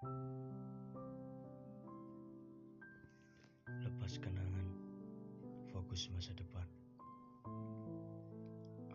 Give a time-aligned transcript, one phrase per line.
[0.00, 0.08] Lepas
[4.16, 4.64] kenangan,
[5.68, 6.64] fokus masa depan.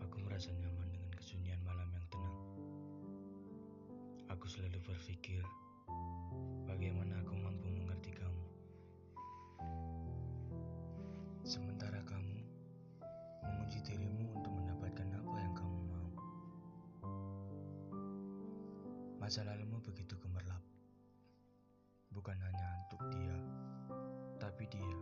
[0.02, 2.34] Aku merasa nyaman dengan kesunyian malam yang tenang.
[4.34, 5.46] Aku selalu berpikir,
[6.66, 8.46] bagaimana aku mampu mengerti kamu.
[11.46, 12.42] Sementara kamu
[13.46, 16.10] menguji dirimu untuk mendapatkan apa yang kamu mau.
[19.22, 20.75] Masa lalumu begitu gemerlap.
[22.26, 23.38] Bukan hanya untuk dia,
[24.42, 24.98] tapi dia.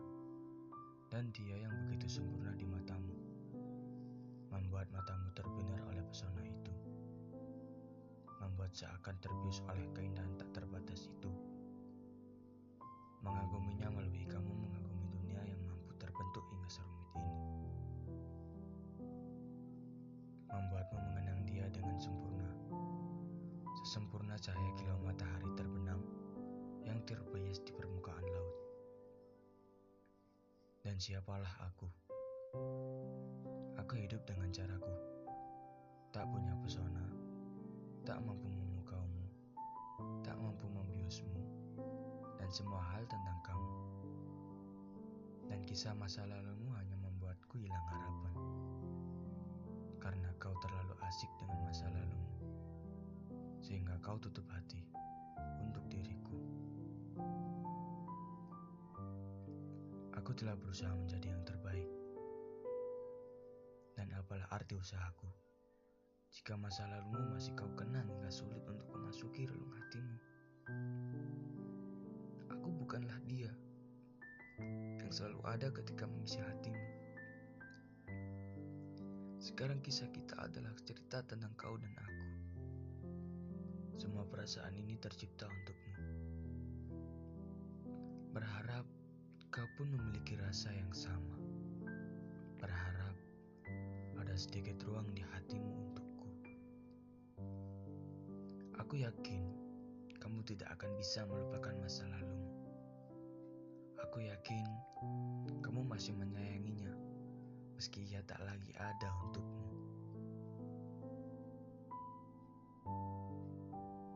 [1.08, 3.16] Dan dia yang begitu sempurna di matamu.
[4.52, 6.68] Membuat matamu terbenar oleh pesona itu.
[8.44, 11.32] Membuat seakan terbius oleh keindahan tak terbatas itu.
[13.24, 17.32] Mengaguminya melebihi kamu mengagumi dunia yang mampu terbentuk hingga serumit ini.
[20.52, 22.52] Membuatmu mengenang dia dengan sempurna.
[23.80, 26.03] Sesempurna cahaya kilau matahari terbenam
[30.94, 31.90] Dan siapalah aku?
[33.82, 34.94] Aku hidup dengan caraku.
[36.14, 37.02] Tak punya pesona,
[38.06, 39.26] tak mampu memukaumu,
[40.22, 41.42] tak mampu membiusmu,
[42.38, 43.74] dan semua hal tentang kamu.
[45.50, 48.34] Dan kisah masa lalumu hanya membuatku hilang harapan.
[49.98, 52.38] Karena kau terlalu asik dengan masa lalumu.
[53.66, 54.86] Sehingga kau tutup hati
[55.58, 56.38] untuk diriku.
[60.24, 61.84] Aku telah berusaha menjadi yang terbaik.
[63.92, 65.28] Dan apalah arti usahaku
[66.32, 70.16] jika masa lalumu masih kau kenang hingga sulit untuk memasuki relung hatimu.
[72.56, 73.52] Aku bukanlah dia
[75.04, 76.86] yang selalu ada ketika mengisi hatimu.
[79.44, 82.24] Sekarang kisah kita adalah cerita tentang kau dan aku.
[84.00, 85.92] Semua perasaan ini tercipta untukmu.
[88.32, 88.88] Berharap
[89.54, 90.13] kau pun memiliki
[90.54, 91.34] rasa yang sama.
[92.62, 93.18] Berharap
[94.22, 96.30] ada sedikit ruang di hatimu untukku.
[98.78, 99.50] Aku yakin
[100.22, 102.54] kamu tidak akan bisa melupakan masa lalumu.
[103.98, 104.62] Aku yakin
[105.58, 106.94] kamu masih menyayanginya
[107.74, 109.74] meski ia tak lagi ada untukmu.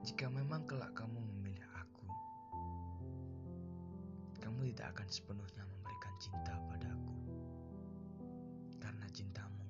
[0.06, 2.06] Jika memang kelak kamu memilih aku,
[4.38, 7.14] kamu tidak akan sepenuhnya memberikan cinta padaku.
[8.82, 9.66] Karena cintamu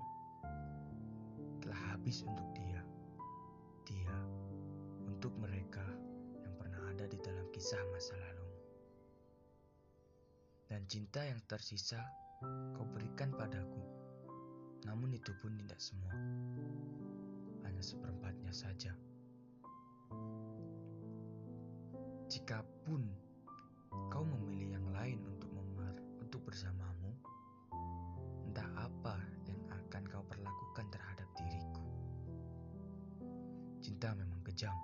[1.61, 2.81] telah habis untuk dia.
[3.85, 4.17] Dia
[5.05, 5.85] untuk mereka
[6.41, 8.49] yang pernah ada di dalam kisah masa lalu.
[10.69, 12.01] Dan cinta yang tersisa
[12.73, 13.85] kau berikan padaku.
[14.89, 16.17] Namun itu pun tidak semua.
[17.69, 18.97] Hanya seperempatnya saja.
[22.29, 23.28] Jikapun
[33.99, 34.79] Cinta memang kejam,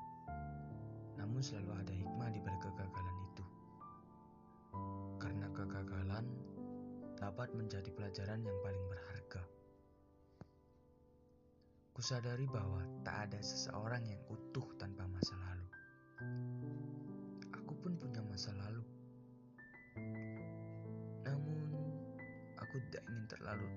[1.14, 3.44] namun selalu ada hikmah di balik kegagalan itu.
[5.22, 6.26] Karena kegagalan
[7.14, 9.46] dapat menjadi pelajaran yang paling berharga.
[11.94, 15.68] Kusadari bahwa tak ada seseorang yang utuh tanpa masa lalu.
[17.54, 18.82] Aku pun punya masa lalu.
[21.22, 21.70] Namun,
[22.58, 23.70] aku tidak ingin terlalu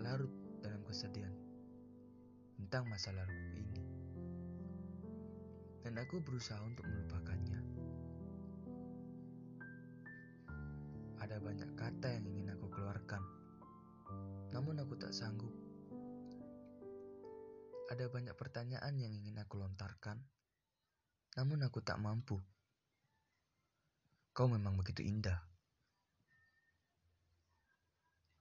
[0.00, 0.32] larut
[0.64, 1.36] dalam kesedihan
[2.56, 3.81] tentang masa lalu ini.
[5.82, 7.60] Dan aku berusaha untuk melupakannya.
[11.18, 13.22] Ada banyak kata yang ingin aku keluarkan,
[14.54, 15.50] namun aku tak sanggup.
[17.90, 20.22] Ada banyak pertanyaan yang ingin aku lontarkan,
[21.34, 22.38] namun aku tak mampu.
[24.32, 25.44] Kau memang begitu indah.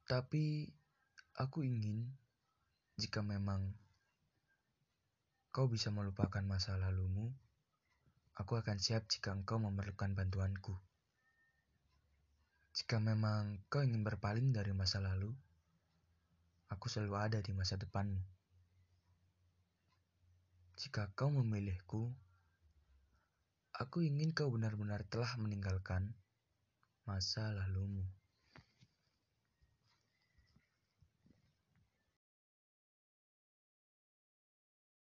[0.08, 0.68] Tapi
[1.36, 2.12] aku ingin
[3.00, 3.81] jika memang
[5.52, 7.28] kau bisa melupakan masa lalumu,
[8.40, 10.80] aku akan siap jika engkau memerlukan bantuanku.
[12.72, 15.28] Jika memang kau ingin berpaling dari masa lalu,
[16.72, 18.24] aku selalu ada di masa depanmu.
[20.80, 22.16] Jika kau memilihku,
[23.76, 26.16] aku ingin kau benar-benar telah meninggalkan
[27.04, 28.08] masa lalumu.